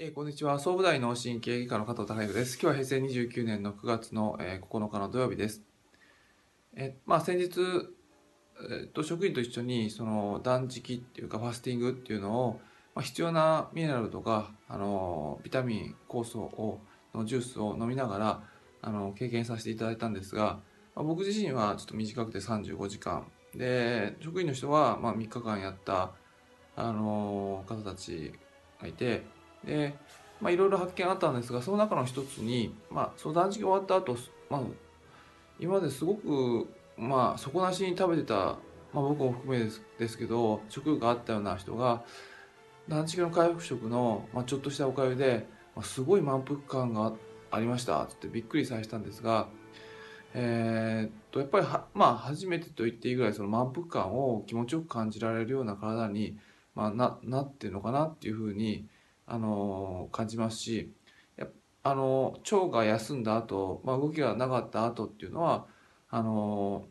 [0.00, 0.60] えーこんにちは。
[0.60, 2.54] 総武大脳神経外科の加藤孝之です。
[2.54, 5.64] 今日は平成29年の9月の、えー9日の土曜日です。
[6.76, 7.48] えーまあ、先日、
[8.70, 12.60] えーと職員と一緒にその断食っていうかファスティングっていうのを、
[12.94, 16.78] まあ、必要なミネラルとか、あのビタミン、酵素を
[17.12, 18.42] のジュースを飲みながら、
[18.82, 20.60] あの経験させていただいたんですが、
[20.94, 26.12] まあ、僕自身はちょっと短くて35時間で職員の人はまあ3日間やった、
[26.76, 28.32] あの方たち
[28.80, 29.24] がいて
[29.64, 29.94] で、
[30.40, 34.16] まあ、いろいろ発見あったんですがその中の一つに、まあ、その断食終わった後、
[34.50, 34.60] まあ
[35.60, 38.54] 今まですごく、まあ、底なしに食べてた、ま
[38.94, 42.04] あ、僕も含めですですけど食欲があったような人が
[42.88, 47.12] 断食の回復食の、まあ、ちょっとしたおかゆで、まあ、すごい満腹感が
[47.50, 49.48] ありましたってびっくりされたんですが、
[50.34, 56.38] えーっとやっぱりは、まあ、初めてと言っていいぐらいその満腹感を気持ちよく感じられるような体に、
[56.74, 58.86] まあ、ななってるのかなっていうふうに、
[59.28, 60.92] あの感じますし
[61.36, 61.46] や
[61.82, 65.66] あの腸が休んだ後、まあ動きがなかった後っていうのは
[66.10, 66.86] あの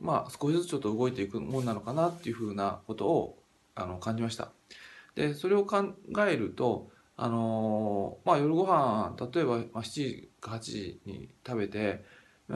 [0.00, 3.38] まあ少しずつちょっと動いていくもんなのかなっていうふうなことを
[3.74, 4.52] あの感じました。
[5.14, 5.94] でそれを考
[6.26, 12.04] えるとあのまあ夜ご飯例えば7時か8時に食べて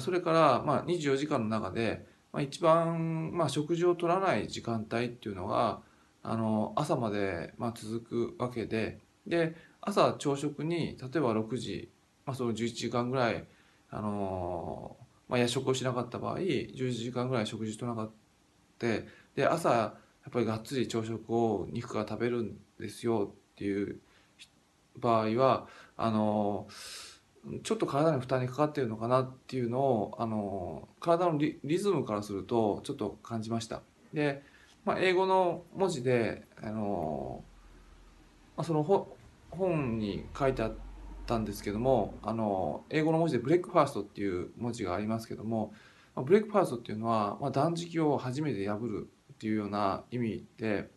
[0.00, 5.80] それからまあ24時間の中で、まあ、一番、まあ、食事を取らない時間帯っていうのが
[6.28, 11.90] あの朝まで、まあ、続くわけでで朝朝食に例えば6時、
[12.24, 13.44] まあ、その11時間ぐらい、
[13.90, 14.96] あの
[15.28, 18.06] まあ、夜食をしなかった場合11時間ぐらい食事となかっ
[18.78, 18.86] た
[19.34, 19.94] で朝や
[20.28, 24.00] っぱりがっつり朝食を肉が食べるんですよっていう
[24.98, 26.66] 場合はあの
[27.62, 33.82] ちょっと体に負担にかかっているのかなっていうのをあの体のリリズムからするとちょっと感じました。
[34.12, 34.42] で
[34.86, 37.42] まあ、英語の文字で、あの
[38.56, 38.84] まあ、その
[39.50, 40.74] 本に書いてあっ
[41.26, 45.74] たんですけども、あの英語の文字で breakfast っていう文字がありますけども、
[46.14, 50.88] まあ、 breakfast っていうのは、まあ、断食を初めて破るっていうような意味で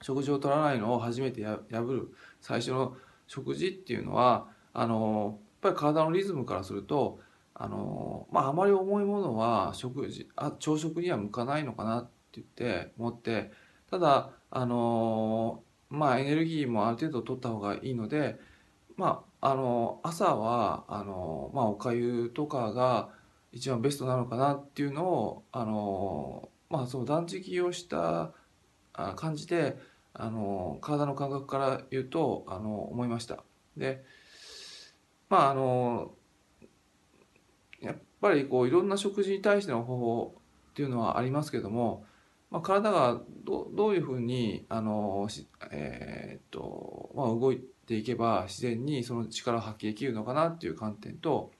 [0.00, 2.96] 食事を取らないのを初めて破る最初の
[3.26, 7.20] 食事っていうのはあのやっぱり体のリズムからすると
[7.52, 13.50] あの、まあ、あまり重いものは食事あ朝食には向かないのかなってって言って思って
[13.90, 18.38] ただあのまあエネルギーもある程度取った方がいいので
[18.96, 23.10] まああの朝はあのまあおかゆとかが
[23.52, 28.32] 一番ベストなのかなっていうのをあのまあその断食をした
[29.16, 29.76] 感じで
[30.14, 33.44] あの体の感覚から言うとあの思いました。
[33.76, 34.04] で
[35.28, 36.12] まああの
[37.80, 40.34] やっぱりこういろんな食事に対しての方法
[40.70, 42.06] っていうのはありますけども、
[42.52, 45.26] まあ、体がどどういうふうにあの、
[45.70, 51.50] えーっとまあ、動いていけば自然にその力を発揮できるのかなっていう観点と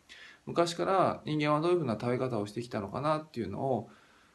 [0.44, 3.88] 昔から人間はどういうふうな食べ方をしてきたのかなっていうのを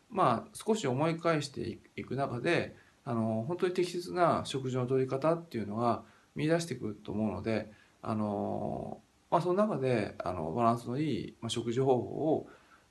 [0.10, 2.76] まあ少し思い返していく中で
[3.06, 6.02] あの本当に適切な食事の取り方っていうのが
[6.36, 12.48] 見出してくると思うのであの、まあ、その中であのバランスのいい、食事方法を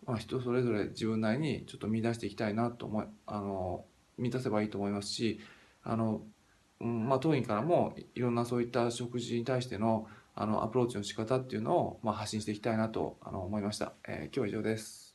[0.07, 3.85] まあ、人それぞれ自分なりにちょっと見出していきたいなと思いあの
[4.19, 5.41] 満たせばいいと思いますし
[5.83, 6.23] あの、
[6.81, 10.07] うんまあ、当院からもいろんなそういった食事に対しての
[10.39, 15.06] あのアプローチの仕方っていうのを、まあ、発信していきたいなとあの思いました、えー今日は以上です。